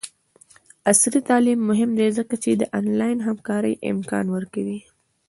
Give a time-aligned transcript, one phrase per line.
[0.89, 4.79] عصري تعلیم مهم دی ځکه چې د آنلاین همکارۍ امکان ورکوي.